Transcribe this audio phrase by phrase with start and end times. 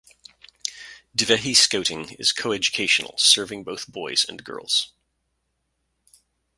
[1.15, 4.93] Divehi Scouting is coeducational, serving both boys and girls.